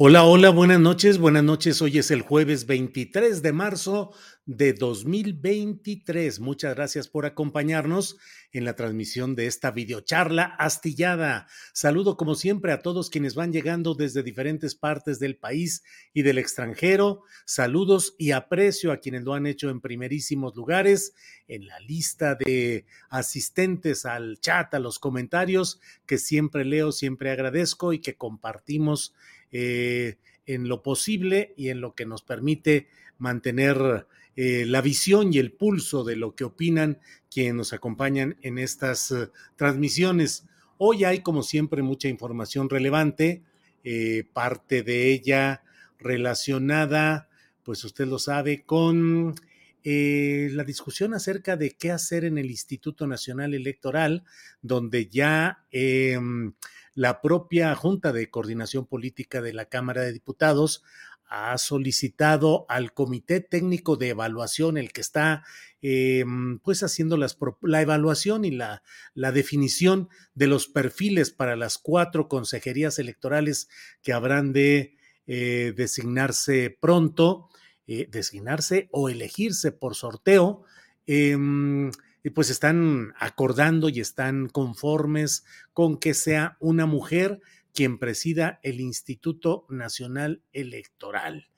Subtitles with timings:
[0.00, 1.82] Hola, hola, buenas noches, buenas noches.
[1.82, 4.12] Hoy es el jueves 23 de marzo
[4.48, 6.40] de 2023.
[6.40, 8.16] Muchas gracias por acompañarnos
[8.50, 11.46] en la transmisión de esta videocharla astillada.
[11.74, 15.82] Saludo como siempre a todos quienes van llegando desde diferentes partes del país
[16.14, 17.24] y del extranjero.
[17.44, 21.12] Saludos y aprecio a quienes lo han hecho en primerísimos lugares
[21.46, 27.92] en la lista de asistentes al chat, a los comentarios que siempre leo, siempre agradezco
[27.92, 29.14] y que compartimos
[29.52, 30.16] eh,
[30.48, 35.52] en lo posible y en lo que nos permite mantener eh, la visión y el
[35.52, 36.98] pulso de lo que opinan
[37.30, 40.46] quienes nos acompañan en estas eh, transmisiones.
[40.78, 43.42] Hoy hay, como siempre, mucha información relevante,
[43.84, 45.62] eh, parte de ella
[45.98, 47.28] relacionada,
[47.62, 49.34] pues usted lo sabe, con
[49.84, 54.24] eh, la discusión acerca de qué hacer en el Instituto Nacional Electoral,
[54.60, 56.52] donde ya em,
[56.98, 60.82] la propia Junta de Coordinación Política de la Cámara de Diputados
[61.28, 65.44] ha solicitado al Comité Técnico de Evaluación, el que está
[65.80, 68.82] em, pues haciendo la evaluación y la,
[69.14, 73.68] la definición de los perfiles para las cuatro consejerías electorales
[74.02, 74.96] que habrán de
[75.28, 77.48] eh, designarse pronto,
[77.86, 80.64] eh, designarse o elegirse por sorteo.
[82.22, 87.40] Y pues están acordando y están conformes con que sea una mujer
[87.74, 91.48] quien presida el Instituto Nacional Electoral.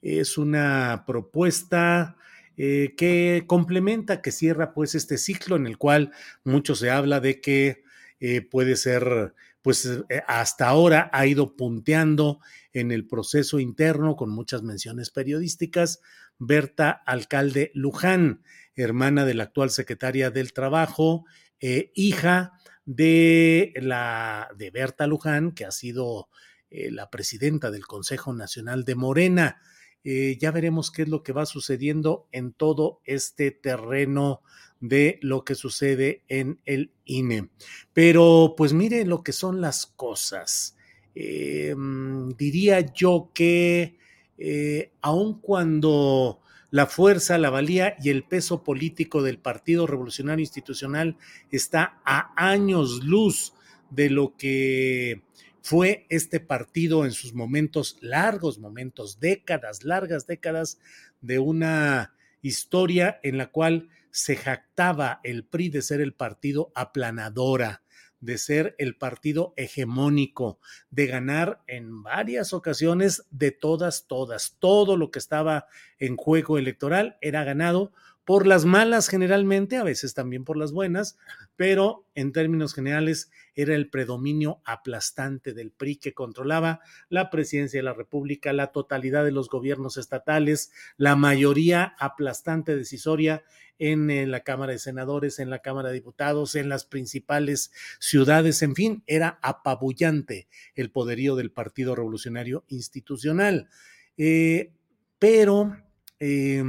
[0.00, 2.16] Es una propuesta
[2.56, 6.12] eh, que complementa, que cierra pues este ciclo en el cual
[6.44, 7.84] mucho se habla de que
[8.18, 12.40] eh, puede ser, pues eh, hasta ahora ha ido punteando
[12.72, 16.00] en el proceso interno con muchas menciones periodísticas,
[16.38, 18.42] Berta Alcalde Luján,
[18.74, 21.24] hermana de la actual secretaria del Trabajo,
[21.60, 22.52] eh, hija
[22.84, 26.28] de la de Berta Luján, que ha sido
[26.70, 29.60] eh, la presidenta del Consejo Nacional de Morena.
[30.04, 34.42] Eh, ya veremos qué es lo que va sucediendo en todo este terreno
[34.78, 37.48] de lo que sucede en el INE.
[37.92, 40.76] Pero pues mire lo que son las cosas.
[41.14, 43.96] Mm, diría yo que
[44.38, 51.16] eh, aun cuando la fuerza, la valía y el peso político del Partido Revolucionario Institucional
[51.50, 53.54] está a años luz
[53.90, 55.22] de lo que
[55.62, 60.78] fue este partido en sus momentos largos, momentos, décadas, largas décadas
[61.20, 67.82] de una historia en la cual se jactaba el PRI de ser el partido aplanadora,
[68.26, 70.58] de ser el partido hegemónico,
[70.90, 74.56] de ganar en varias ocasiones de todas, todas.
[74.58, 75.66] Todo lo que estaba
[75.98, 77.92] en juego electoral era ganado
[78.26, 81.16] por las malas generalmente, a veces también por las buenas,
[81.54, 87.84] pero en términos generales era el predominio aplastante del PRI que controlaba la presidencia de
[87.84, 93.44] la República, la totalidad de los gobiernos estatales, la mayoría aplastante decisoria
[93.78, 97.70] en, la Cámara de Senadores, en la Cámara de Diputados, en las principales
[98.00, 103.68] ciudades, en fin, era apabullante el poderío del Partido Revolucionario Institucional.
[104.16, 104.72] Eh,
[105.20, 105.76] pero
[106.18, 106.64] eh,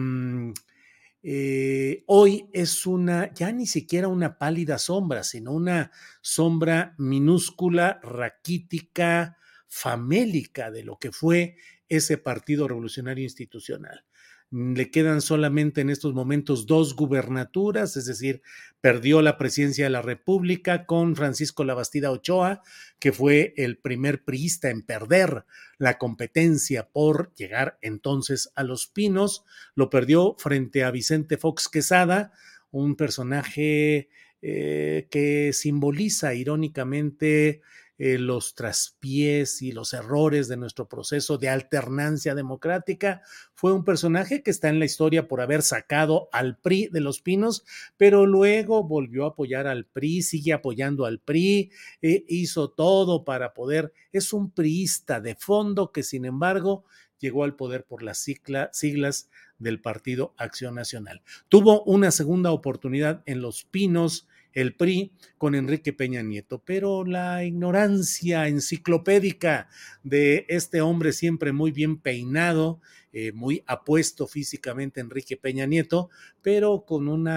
[1.29, 5.91] eh, hoy es una, ya ni siquiera una pálida sombra, sino una
[6.21, 9.38] sombra minúscula, raquítica,
[9.68, 11.57] famélica de lo que fue
[11.89, 14.06] ese Partido Revolucionario Institucional.
[14.49, 18.41] Le quedan solamente en estos momentos dos gubernaturas, es decir,
[18.79, 22.61] perdió la presidencia de la República con Francisco Labastida Ochoa,
[22.99, 25.44] que fue el primer priista en perder
[25.77, 29.44] la competencia por llegar entonces a Los Pinos,
[29.75, 32.31] lo perdió frente a Vicente Fox Quesada,
[32.71, 34.09] un personaje
[34.41, 37.61] eh, que simboliza irónicamente
[37.97, 43.21] eh, los traspiés y los errores de nuestro proceso de alternancia democrática.
[43.53, 47.21] Fue un personaje que está en la historia por haber sacado al PRI de los
[47.21, 47.65] pinos,
[47.97, 51.71] pero luego volvió a apoyar al PRI, sigue apoyando al PRI,
[52.01, 56.85] eh, hizo todo para poder, es un priista de fondo que sin embargo
[57.19, 61.21] llegó al poder por las siglas del Partido Acción Nacional.
[61.49, 64.27] Tuvo una segunda oportunidad en Los Pinos
[64.57, 69.69] el PRI con Enrique Peña Nieto, pero la ignorancia enciclopédica
[70.01, 72.81] de este hombre siempre muy bien peinado,
[73.13, 76.09] eh, muy apuesto físicamente Enrique Peña Nieto,
[76.42, 77.30] pero con un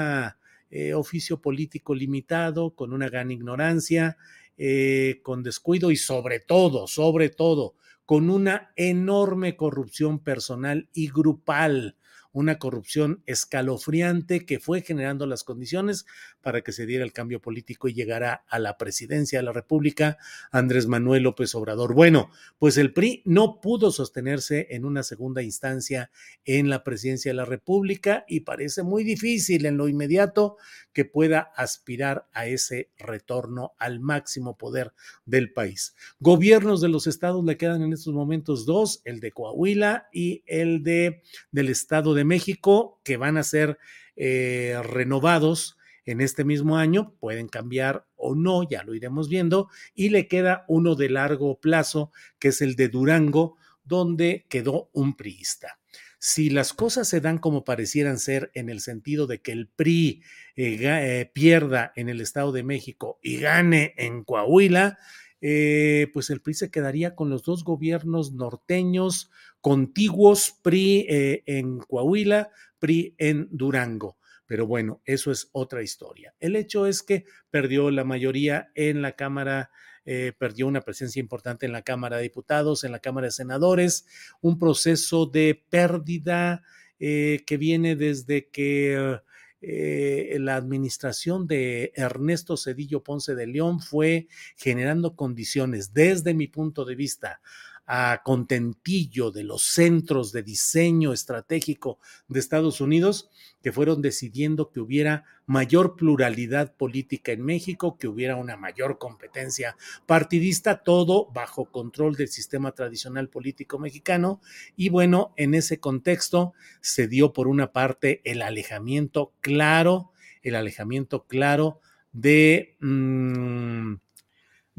[0.71, 4.17] eh, oficio político limitado, con una gran ignorancia,
[4.57, 7.75] eh, con descuido y sobre todo, sobre todo,
[8.07, 11.97] con una enorme corrupción personal y grupal
[12.32, 16.06] una corrupción escalofriante que fue generando las condiciones
[16.41, 20.19] para que se diera el cambio político y llegara a la presidencia de la República
[20.53, 21.94] Andrés Manuel López Obrador.
[21.94, 26.11] Bueno, pues el PRI no pudo sostenerse en una segunda instancia
[26.44, 30.56] en la presidencia de la República y parece muy difícil en lo inmediato
[30.93, 34.93] que pueda aspirar a ese retorno al máximo poder
[35.25, 35.94] del país.
[36.19, 40.83] Gobiernos de los estados le quedan en estos momentos dos, el de Coahuila y el
[40.83, 43.79] de del estado de México, que van a ser
[44.17, 50.09] eh, renovados en este mismo año, pueden cambiar o no, ya lo iremos viendo, y
[50.09, 55.79] le queda uno de largo plazo, que es el de Durango, donde quedó un priista.
[56.19, 60.23] Si las cosas se dan como parecieran ser en el sentido de que el PRI
[60.55, 64.99] eh, eh, pierda en el Estado de México y gane en Coahuila,
[65.41, 73.15] pues el PRI se quedaría con los dos gobiernos norteños contiguos, PRI en Coahuila, PRI
[73.19, 74.19] en Durango.
[74.51, 76.35] Pero bueno, eso es otra historia.
[76.41, 79.71] El hecho es que perdió la mayoría en la Cámara,
[80.05, 84.07] eh, perdió una presencia importante en la Cámara de Diputados, en la Cámara de Senadores,
[84.41, 86.65] un proceso de pérdida
[86.99, 89.21] eh, que viene desde que
[89.62, 96.85] eh, la administración de Ernesto Cedillo Ponce de León fue generando condiciones, desde mi punto
[96.85, 97.41] de vista,
[97.87, 101.99] a contentillo de los centros de diseño estratégico
[102.29, 103.31] de Estados Unidos
[103.62, 109.77] que fueron decidiendo que hubiera mayor pluralidad política en México, que hubiera una mayor competencia
[110.06, 114.41] partidista, todo bajo control del sistema tradicional político mexicano.
[114.76, 120.12] Y bueno, en ese contexto se dio por una parte el alejamiento claro,
[120.43, 121.81] el alejamiento claro
[122.12, 122.76] de...
[122.81, 123.97] Mmm,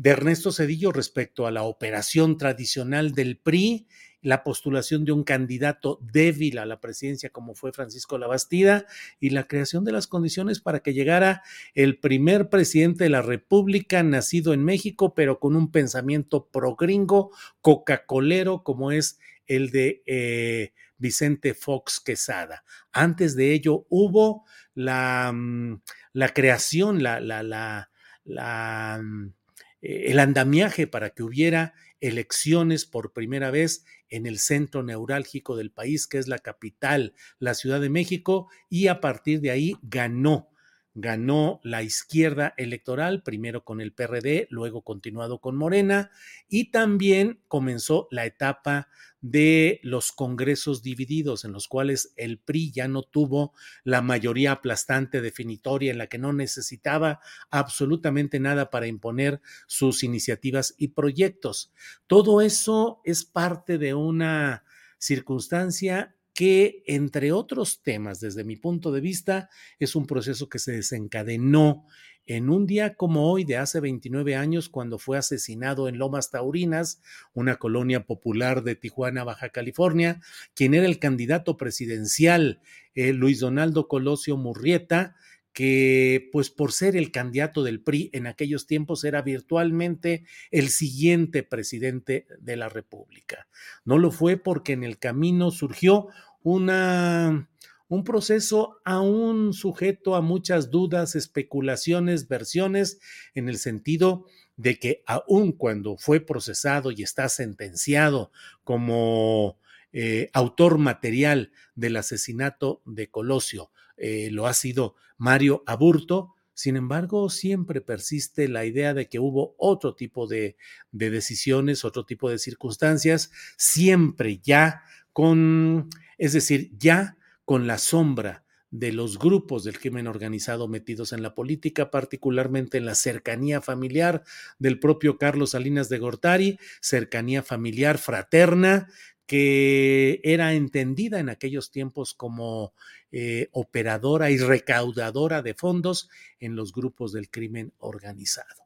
[0.01, 3.85] de Ernesto Cedillo respecto a la operación tradicional del PRI,
[4.23, 8.87] la postulación de un candidato débil a la presidencia como fue Francisco Labastida
[9.19, 11.43] y la creación de las condiciones para que llegara
[11.75, 17.29] el primer presidente de la República nacido en México, pero con un pensamiento progringo,
[17.61, 22.63] coca-colero como es el de eh, Vicente Fox Quesada.
[22.91, 25.79] Antes de ello hubo la, mm,
[26.13, 27.91] la creación, la, la, la,
[28.23, 29.33] la mm,
[29.81, 36.07] el andamiaje para que hubiera elecciones por primera vez en el centro neurálgico del país,
[36.07, 40.50] que es la capital, la Ciudad de México, y a partir de ahí ganó
[40.93, 46.11] ganó la izquierda electoral, primero con el PRD, luego continuado con Morena,
[46.49, 48.89] y también comenzó la etapa
[49.21, 55.21] de los congresos divididos, en los cuales el PRI ya no tuvo la mayoría aplastante
[55.21, 57.19] definitoria, en la que no necesitaba
[57.51, 61.71] absolutamente nada para imponer sus iniciativas y proyectos.
[62.07, 64.63] Todo eso es parte de una
[64.97, 70.71] circunstancia que, entre otros temas, desde mi punto de vista, es un proceso que se
[70.71, 71.85] desencadenó
[72.25, 77.01] en un día como hoy de hace 29 años, cuando fue asesinado en Lomas Taurinas,
[77.33, 80.21] una colonia popular de Tijuana, Baja California,
[80.53, 82.61] quien era el candidato presidencial,
[82.93, 85.15] eh, Luis Donaldo Colosio Murrieta,
[85.53, 91.43] que pues por ser el candidato del PRI en aquellos tiempos era virtualmente el siguiente
[91.43, 93.47] presidente de la República.
[93.83, 96.07] No lo fue porque en el camino surgió
[96.41, 97.49] una,
[97.89, 102.99] un proceso aún sujeto a muchas dudas, especulaciones, versiones,
[103.33, 108.31] en el sentido de que aun cuando fue procesado y está sentenciado
[108.63, 109.57] como
[109.91, 117.29] eh, autor material del asesinato de Colosio eh, lo ha sido Mario Aburto, sin embargo,
[117.29, 120.57] siempre persiste la idea de que hubo otro tipo de,
[120.91, 124.83] de, decisiones, otro tipo de circunstancias, siempre ya
[125.13, 131.21] con, es decir, ya con la sombra de los grupos del crimen organizado metidos en
[131.21, 134.23] la política, particularmente en la cercanía familiar
[134.59, 138.87] del propio Carlos Salinas de Gortari, cercanía familiar fraterna
[139.25, 142.73] que era entendida en aquellos tiempos como
[143.11, 148.61] eh, operadora y recaudadora de fondos en los grupos del crimen organizado.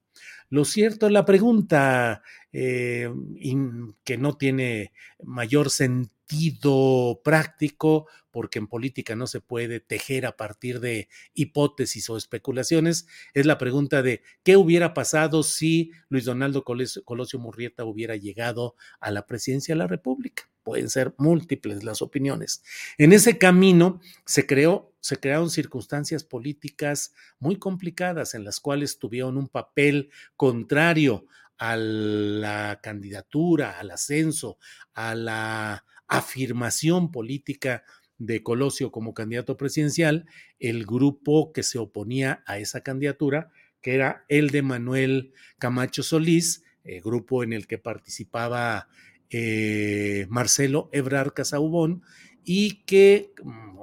[0.49, 2.21] Lo cierto, la pregunta
[2.53, 3.09] eh,
[4.03, 10.79] que no tiene mayor sentido práctico, porque en política no se puede tejer a partir
[10.79, 17.39] de hipótesis o especulaciones, es la pregunta de qué hubiera pasado si Luis Donaldo Colosio
[17.39, 20.49] Murrieta hubiera llegado a la presidencia de la República.
[20.65, 22.63] Pueden ser múltiples las opiniones.
[22.97, 29.37] En ese camino se creó se crearon circunstancias políticas muy complicadas en las cuales tuvieron
[29.37, 31.27] un papel contrario
[31.59, 34.57] a la candidatura, al ascenso,
[34.95, 37.83] a la afirmación política
[38.17, 40.25] de Colosio como candidato presidencial,
[40.57, 46.63] el grupo que se oponía a esa candidatura, que era el de Manuel Camacho Solís,
[46.83, 48.87] el grupo en el que participaba
[49.29, 52.03] eh, Marcelo Ebrar Casaubón
[52.45, 53.75] y que mm,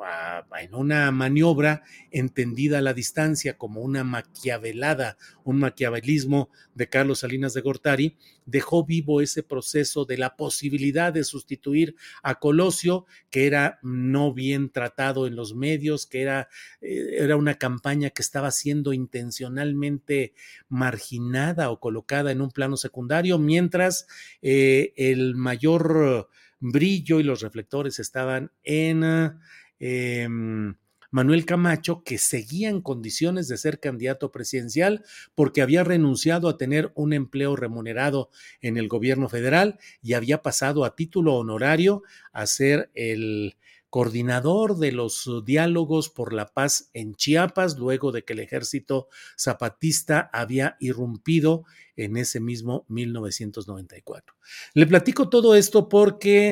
[0.61, 7.55] en una maniobra entendida a la distancia como una maquiavelada, un maquiavelismo de Carlos Salinas
[7.55, 13.79] de Gortari, dejó vivo ese proceso de la posibilidad de sustituir a Colosio, que era
[13.83, 16.49] no bien tratado en los medios, que era,
[16.81, 20.35] eh, era una campaña que estaba siendo intencionalmente
[20.69, 24.07] marginada o colocada en un plano secundario, mientras
[24.43, 26.29] eh, el mayor
[26.63, 29.05] brillo y los reflectores estaban en
[29.81, 30.29] eh,
[31.11, 35.05] Manuel Camacho, que seguía en condiciones de ser candidato presidencial
[35.35, 38.31] porque había renunciado a tener un empleo remunerado
[38.63, 42.03] en el gobierno federal y había pasado a título honorario
[42.33, 43.57] a ser el
[43.91, 50.31] coordinador de los diálogos por la paz en Chiapas, luego de que el ejército zapatista
[50.33, 51.65] había irrumpido
[51.95, 54.35] en ese mismo 1994.
[54.73, 56.52] Le platico todo esto porque...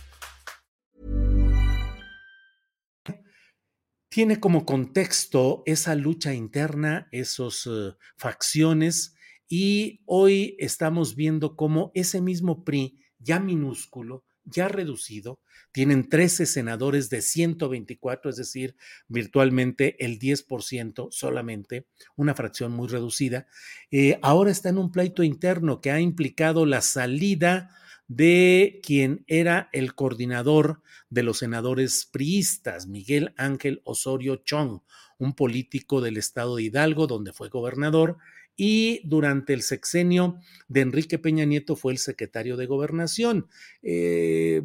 [4.11, 9.15] Tiene como contexto esa lucha interna, esos uh, facciones
[9.47, 15.39] Y hoy estamos viendo cómo ese mismo PRI, ya minúsculo, ya reducido,
[15.71, 18.75] tienen 13 senadores de 124, es decir,
[19.07, 21.87] virtualmente el 10% solamente,
[22.17, 23.47] una fracción muy reducida.
[23.91, 27.69] Eh, ahora está en un pleito interno que ha implicado la salida
[28.15, 34.81] de quien era el coordinador de los senadores priistas, Miguel Ángel Osorio Chong,
[35.17, 38.17] un político del estado de Hidalgo, donde fue gobernador
[38.57, 43.47] y durante el sexenio de Enrique Peña Nieto fue el secretario de gobernación.
[43.81, 44.61] Eh,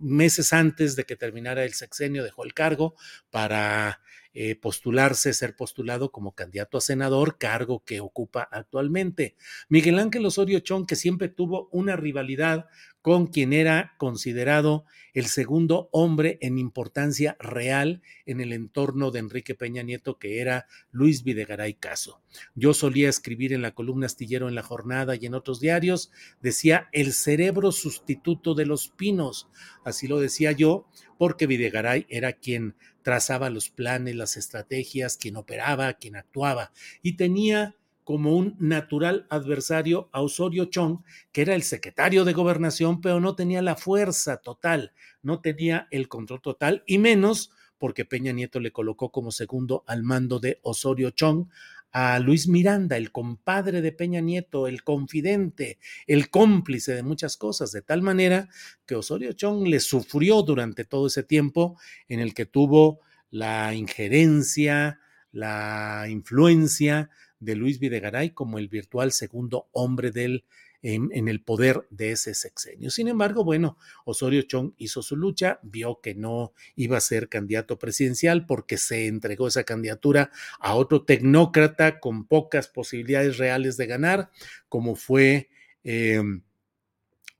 [0.00, 2.94] meses antes de que terminara el sexenio dejó el cargo
[3.30, 4.00] para
[4.34, 9.36] eh, postularse, ser postulado como candidato a senador, cargo que ocupa actualmente.
[9.68, 12.66] Miguel Ángel Osorio Chong, que siempre tuvo una rivalidad
[13.00, 19.54] con quien era considerado el segundo hombre en importancia real en el entorno de Enrique
[19.54, 22.22] Peña Nieto, que era Luis Videgaray Caso.
[22.54, 26.10] Yo solía escribir en la columna astillero en la jornada y en otros diarios,
[26.40, 29.48] decía el cerebro sustituto de los pinos.
[29.84, 30.88] Así lo decía yo,
[31.18, 32.74] porque Videgaray era quien
[33.04, 40.08] trazaba los planes, las estrategias, quien operaba, quien actuaba y tenía como un natural adversario
[40.12, 44.92] a Osorio Chong, que era el secretario de gobernación, pero no tenía la fuerza total,
[45.22, 50.02] no tenía el control total, y menos porque Peña Nieto le colocó como segundo al
[50.02, 51.48] mando de Osorio Chong
[51.94, 57.70] a Luis Miranda, el compadre de Peña Nieto, el confidente, el cómplice de muchas cosas,
[57.70, 58.48] de tal manera
[58.84, 62.98] que Osorio Chong le sufrió durante todo ese tiempo en el que tuvo
[63.30, 64.98] la injerencia,
[65.30, 70.44] la influencia de Luis Videgaray como el virtual segundo hombre del
[70.84, 72.90] en, el poder de ese sexenio.
[72.90, 77.78] Sin embargo, bueno, Osorio Chong hizo su lucha, vio que no iba a ser candidato
[77.78, 84.30] presidencial porque se entregó esa candidatura a otro tecnócrata con pocas posibilidades reales de ganar,
[84.68, 85.48] como fue
[85.84, 86.42] em,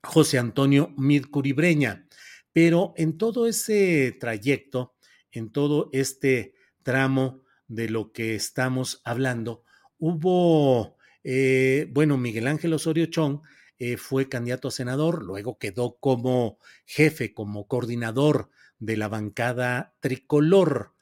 [0.01, 2.07] José Antonio Mircuribreña.
[2.51, 4.95] Pero en todo ese trayecto,
[5.31, 9.61] en todo este tramo de lo que estamos hablando,
[9.99, 10.94] hubo
[11.27, 13.41] eh, bueno, Miguel Ángel Osorio Chong
[13.79, 20.94] eh, fue candidato a senador, luego quedó como jefe, como coordinador de la bancada tricolor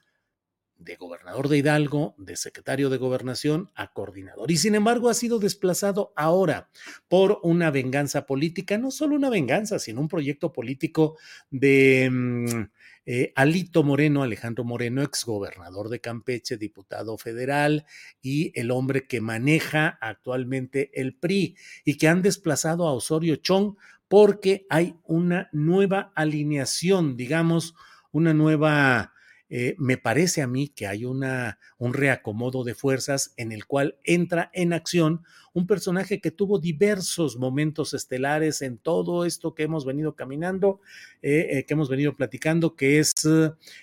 [0.84, 4.50] de gobernador de Hidalgo, de secretario de gobernación a coordinador.
[4.50, 6.70] Y sin embargo ha sido desplazado ahora
[7.08, 11.16] por una venganza política, no solo una venganza, sino un proyecto político
[11.50, 12.08] de...
[12.10, 12.64] Mm,
[13.06, 17.84] eh, Alito Moreno, Alejandro Moreno, exgobernador de Campeche, diputado federal
[18.22, 23.76] y el hombre que maneja actualmente el PRI y que han desplazado a Osorio Chong
[24.08, 27.74] porque hay una nueva alineación, digamos,
[28.10, 29.13] una nueva
[29.50, 33.96] eh, me parece a mí que hay una, un reacomodo de fuerzas en el cual
[34.04, 35.22] entra en acción
[35.52, 40.80] un personaje que tuvo diversos momentos estelares en todo esto que hemos venido caminando,
[41.22, 43.14] eh, eh, que hemos venido platicando, que es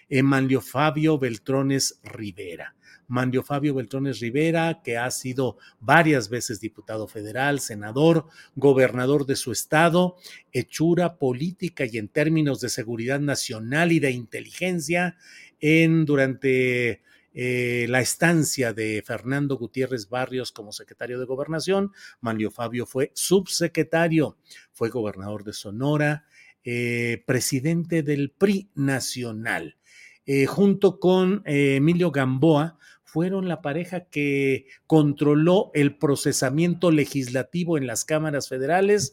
[0.10, 2.76] Manlio Fabio Beltrones Rivera.
[3.12, 9.52] Manlio Fabio Beltrones Rivera, que ha sido varias veces diputado federal, senador, gobernador de su
[9.52, 10.16] estado,
[10.54, 15.18] hechura política y en términos de seguridad nacional y de inteligencia,
[15.62, 17.02] en durante
[17.34, 21.92] eh, la estancia de Fernando Gutiérrez Barrios como secretario de gobernación.
[22.20, 24.38] Manlio Fabio fue subsecretario,
[24.74, 26.26] fue gobernador de Sonora,
[26.66, 29.78] eh, presidente del PRI nacional.
[30.26, 38.06] Eh, junto con Emilio Gamboa, fueron la pareja que controló el procesamiento legislativo en las
[38.06, 39.12] cámaras federales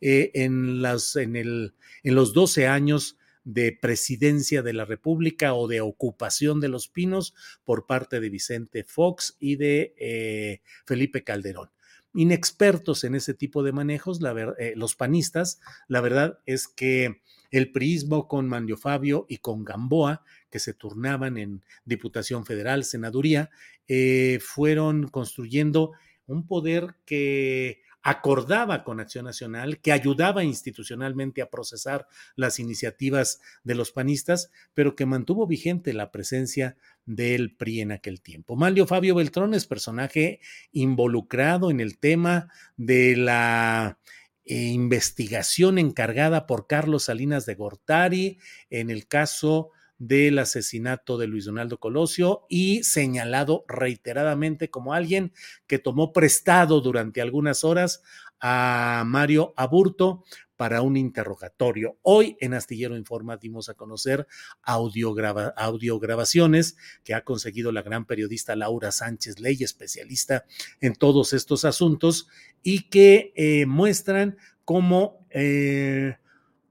[0.00, 5.80] en, las, en, el, en los 12 años de presidencia de la República o de
[5.80, 11.70] ocupación de los pinos por parte de Vicente Fox y de eh, Felipe Calderón.
[12.12, 14.20] Inexpertos en ese tipo de manejos,
[14.58, 20.24] eh, los panistas, la verdad es que el prismo con Manlio Fabio y con Gamboa,
[20.50, 23.50] que se turnaban en Diputación Federal, Senaduría,
[23.88, 25.92] eh, fueron construyendo
[26.26, 33.74] un poder que acordaba con Acción Nacional, que ayudaba institucionalmente a procesar las iniciativas de
[33.74, 38.56] los panistas, pero que mantuvo vigente la presencia del PRI en aquel tiempo.
[38.56, 40.40] Manlio Fabio Beltrón es personaje
[40.72, 43.98] involucrado en el tema de la
[44.44, 48.38] eh, investigación encargada por Carlos Salinas de Gortari
[48.70, 55.32] en el caso del asesinato de Luis Donaldo Colosio y señalado reiteradamente como alguien
[55.66, 58.02] que tomó prestado durante algunas horas
[58.40, 60.24] a Mario Aburto
[60.56, 61.98] para un interrogatorio.
[62.02, 64.26] Hoy en Astillero Informa dimos a conocer
[64.62, 70.46] audiograbaciones que ha conseguido la gran periodista Laura Sánchez Ley, especialista
[70.80, 72.26] en todos estos asuntos,
[72.62, 76.16] y que eh, muestran cómo eh,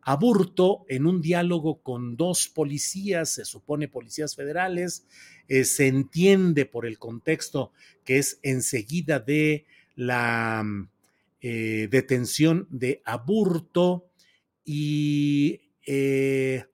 [0.10, 5.06] Aburto en un diálogo con dos policías, se supone policías federales,
[5.48, 10.65] eh, se entiende por el contexto que es enseguida de la
[11.41, 14.10] eh, detención de Aburto
[14.65, 16.65] y eh,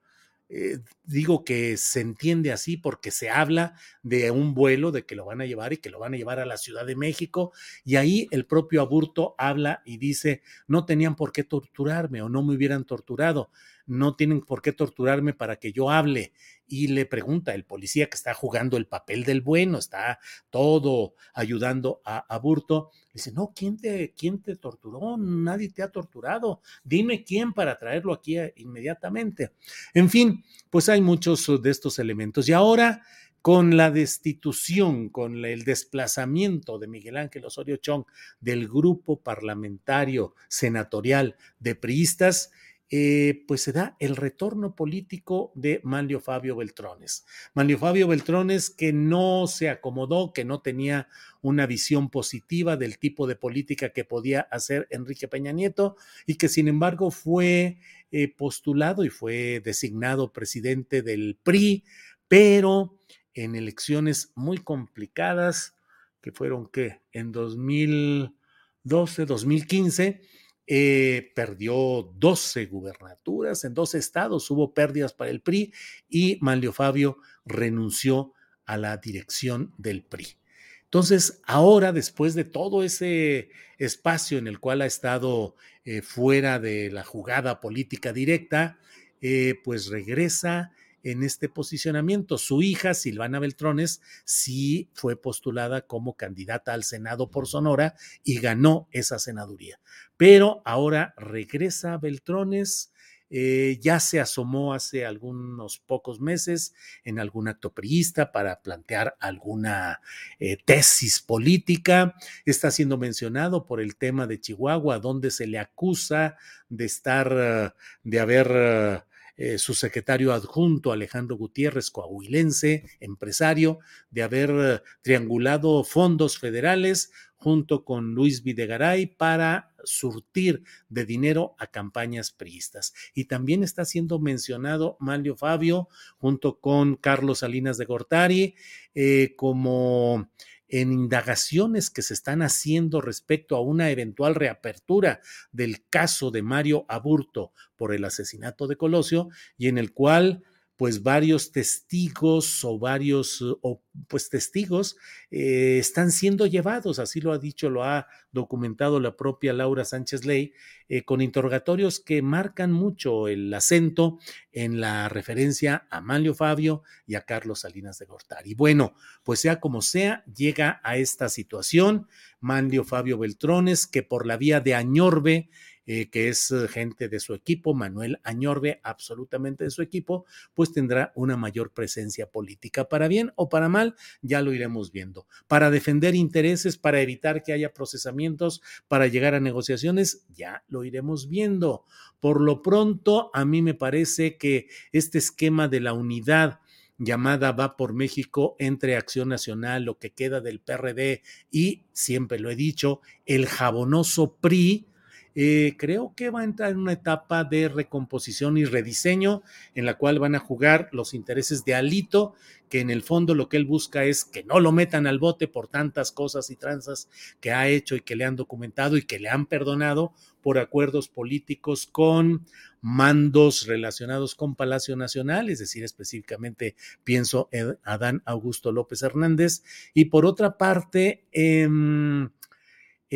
[0.47, 5.25] eh, digo que se entiende así porque se habla de un vuelo, de que lo
[5.25, 7.51] van a llevar y que lo van a llevar a la Ciudad de México.
[7.83, 12.43] Y ahí el propio Aburto habla y dice, no tenían por qué torturarme o no
[12.43, 13.49] me hubieran torturado,
[13.87, 16.33] no tienen por qué torturarme para que yo hable.
[16.67, 22.01] Y le pregunta el policía que está jugando el papel del bueno, está todo ayudando
[22.05, 25.15] a Aburto, Dice, no, ¿quién te, ¿quién te torturó?
[25.15, 26.59] Nadie te ha torturado.
[26.83, 29.53] Dime quién para traerlo aquí inmediatamente.
[29.93, 32.49] En fin, pues hay muchos de estos elementos.
[32.49, 33.03] Y ahora,
[33.41, 38.03] con la destitución, con el desplazamiento de Miguel Ángel Osorio Chong
[38.41, 42.51] del grupo parlamentario senatorial de priistas,
[42.91, 47.25] eh, pues se da el retorno político de Manlio Fabio Beltrones.
[47.55, 51.07] Manlio Fabio Beltrones que no se acomodó, que no tenía
[51.41, 55.95] una visión positiva del tipo de política que podía hacer Enrique Peña Nieto
[56.27, 57.79] y que sin embargo fue
[58.11, 61.83] eh, postulado y fue designado presidente del PRI,
[62.27, 62.99] pero
[63.33, 65.75] en elecciones muy complicadas,
[66.21, 70.21] que fueron que en 2012, 2015,
[70.67, 75.73] eh, perdió 12 gubernaturas en dos estados, hubo pérdidas para el PRI
[76.09, 78.33] y Manlio Fabio renunció
[78.65, 80.37] a la dirección del PRI.
[80.85, 86.89] Entonces, ahora, después de todo ese espacio en el cual ha estado eh, fuera de
[86.89, 88.79] la jugada política directa,
[89.21, 90.71] eh, pues regresa
[91.05, 92.37] en este posicionamiento.
[92.37, 98.89] Su hija, Silvana Beltrones, sí fue postulada como candidata al Senado por Sonora y ganó
[98.91, 99.79] esa senaduría.
[100.17, 102.91] Pero ahora regresa Beltrones.
[103.29, 109.99] Eh, ya se asomó hace algunos pocos meses en algún acto priista para plantear alguna
[110.39, 112.15] eh, tesis política.
[112.45, 116.37] Está siendo mencionado por el tema de Chihuahua, donde se le acusa
[116.69, 119.03] de estar, de haber
[119.37, 128.15] eh, su secretario adjunto Alejandro Gutiérrez, coahuilense, empresario, de haber triangulado fondos federales junto con
[128.15, 132.93] Luis Videgaray para surtir de dinero a campañas priistas.
[133.13, 138.55] Y también está siendo mencionado Manlio Fabio junto con Carlos Salinas de Gortari
[138.95, 140.29] eh, como
[140.67, 146.85] en indagaciones que se están haciendo respecto a una eventual reapertura del caso de Mario
[146.87, 150.43] Aburto por el asesinato de Colosio y en el cual
[150.77, 154.97] pues varios testigos o varios o, pues testigos
[155.31, 160.25] eh, están siendo llevados, así lo ha dicho, lo ha documentado la propia Laura Sánchez
[160.25, 160.53] Ley,
[160.89, 164.19] eh, con interrogatorios que marcan mucho el acento
[164.51, 168.53] en la referencia a Manlio Fabio y a Carlos Salinas de Gortari.
[168.53, 172.07] Bueno, pues sea como sea, llega a esta situación
[172.41, 175.49] Manlio Fabio Beltrones, que por la vía de Añorbe
[175.85, 180.71] eh, que es eh, gente de su equipo, Manuel Añorbe, absolutamente de su equipo, pues
[180.71, 182.89] tendrá una mayor presencia política.
[182.89, 185.27] Para bien o para mal, ya lo iremos viendo.
[185.47, 191.29] Para defender intereses, para evitar que haya procesamientos, para llegar a negociaciones, ya lo iremos
[191.29, 191.85] viendo.
[192.19, 196.59] Por lo pronto, a mí me parece que este esquema de la unidad,
[196.97, 202.49] llamada Va por México entre Acción Nacional, lo que queda del PRD y, siempre lo
[202.49, 204.87] he dicho, el jabonoso PRI,
[205.35, 209.43] eh, creo que va a entrar en una etapa de recomposición y rediseño
[209.75, 212.33] en la cual van a jugar los intereses de Alito,
[212.69, 215.47] que en el fondo lo que él busca es que no lo metan al bote
[215.47, 219.19] por tantas cosas y tranzas que ha hecho y que le han documentado y que
[219.19, 222.45] le han perdonado por acuerdos políticos con
[222.79, 229.63] mandos relacionados con Palacio Nacional, es decir, específicamente pienso en Adán Augusto López Hernández,
[229.95, 231.67] y por otra parte, eh,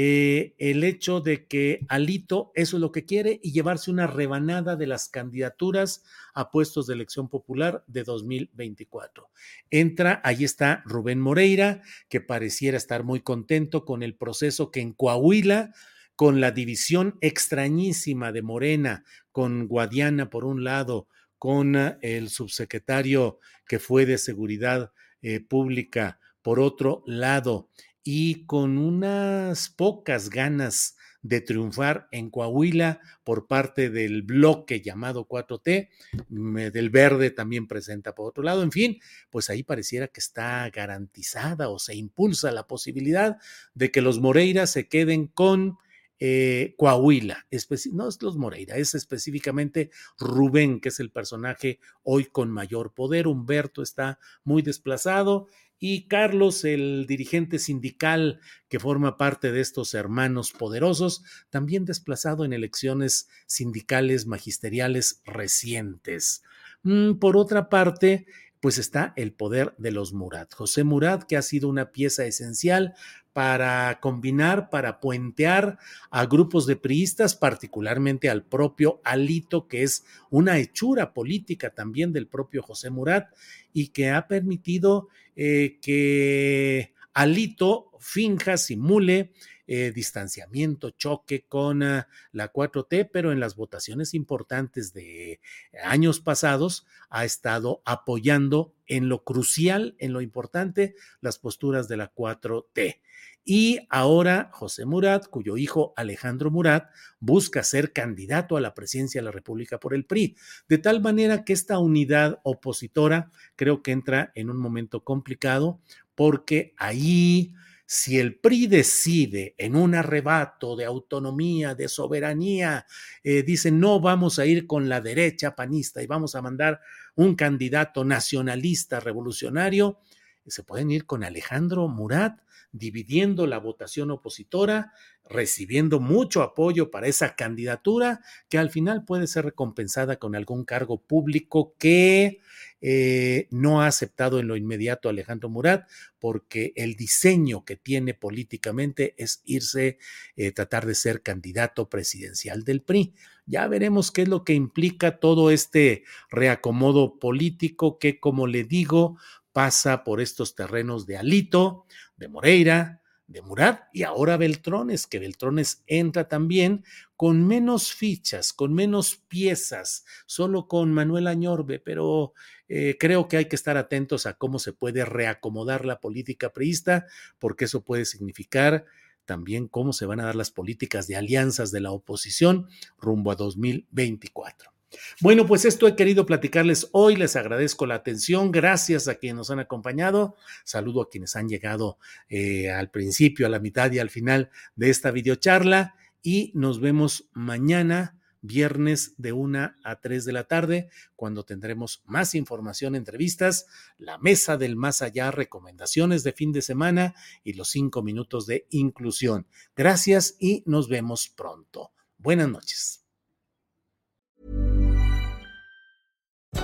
[0.01, 4.77] eh, el hecho de que Alito eso es lo que quiere y llevarse una rebanada
[4.77, 9.29] de las candidaturas a puestos de elección popular de 2024.
[9.69, 14.93] Entra, ahí está Rubén Moreira, que pareciera estar muy contento con el proceso que en
[14.93, 15.73] Coahuila,
[16.15, 23.79] con la división extrañísima de Morena, con Guadiana por un lado, con el subsecretario que
[23.79, 27.69] fue de Seguridad eh, Pública por otro lado,
[28.03, 35.89] y con unas pocas ganas de triunfar en Coahuila por parte del bloque llamado 4T,
[36.29, 41.69] del verde también presenta por otro lado, en fin, pues ahí pareciera que está garantizada
[41.69, 43.37] o se impulsa la posibilidad
[43.73, 45.77] de que los Moreira se queden con
[46.21, 47.47] eh, Coahuila,
[47.93, 53.27] no es los Moreira, es específicamente Rubén, que es el personaje hoy con mayor poder,
[53.27, 55.47] Humberto está muy desplazado
[55.79, 62.51] y Carlos, el dirigente sindical que forma parte de estos hermanos poderosos, también desplazado en
[62.51, 66.43] elecciones sindicales magisteriales recientes.
[66.83, 68.27] Mm, por otra parte,
[68.59, 70.53] pues está el poder de los Murat.
[70.53, 72.93] José Murat, que ha sido una pieza esencial
[73.39, 75.79] para combinar, para puentear
[76.11, 82.27] a grupos de priistas, particularmente al propio Alito, que es una hechura política también del
[82.27, 83.29] propio José Murat,
[83.71, 89.31] y que ha permitido eh, que Alito finja, simule
[89.67, 95.39] eh, distanciamiento, choque con ah, la 4T, pero en las votaciones importantes de
[95.83, 102.13] años pasados ha estado apoyando en lo crucial, en lo importante, las posturas de la
[102.13, 102.99] 4T.
[103.43, 109.25] Y ahora José Murat, cuyo hijo Alejandro Murat busca ser candidato a la presidencia de
[109.25, 110.35] la República por el PRI,
[110.67, 115.79] de tal manera que esta unidad opositora creo que entra en un momento complicado
[116.15, 117.53] porque ahí
[117.91, 122.85] si el PRI decide en un arrebato de autonomía, de soberanía,
[123.23, 126.81] eh, dice no vamos a ir con la derecha panista y vamos a mandar
[127.15, 129.97] un candidato nacionalista revolucionario,
[130.45, 132.39] se pueden ir con Alejandro Murat
[132.71, 134.93] dividiendo la votación opositora,
[135.29, 141.01] recibiendo mucho apoyo para esa candidatura que al final puede ser recompensada con algún cargo
[141.01, 142.39] público que
[142.81, 149.13] eh, no ha aceptado en lo inmediato Alejandro Murat porque el diseño que tiene políticamente
[149.17, 149.97] es irse,
[150.35, 153.13] eh, tratar de ser candidato presidencial del PRI.
[153.45, 159.17] Ya veremos qué es lo que implica todo este reacomodo político que, como le digo,
[159.51, 161.85] pasa por estos terrenos de Alito,
[162.19, 166.83] de Moreira, de Murat y ahora Beltrones, que Beltrones entra también
[167.15, 172.33] con menos fichas, con menos piezas, solo con Manuel Añorbe, pero
[172.67, 177.05] eh, creo que hay que estar atentos a cómo se puede reacomodar la política priista,
[177.37, 178.85] porque eso puede significar
[179.25, 183.35] también cómo se van a dar las políticas de alianzas de la oposición rumbo a
[183.35, 184.78] 2024.
[185.21, 187.15] Bueno, pues esto he querido platicarles hoy.
[187.15, 188.51] Les agradezco la atención.
[188.51, 190.35] Gracias a quienes nos han acompañado.
[190.63, 191.97] Saludo a quienes han llegado
[192.29, 195.95] eh, al principio, a la mitad y al final de esta videocharla.
[196.21, 202.35] Y nos vemos mañana, viernes de 1 a 3 de la tarde, cuando tendremos más
[202.35, 208.01] información, entrevistas, la mesa del más allá, recomendaciones de fin de semana y los cinco
[208.01, 209.47] minutos de inclusión.
[209.75, 211.91] Gracias y nos vemos pronto.
[212.17, 213.08] Buenas noches.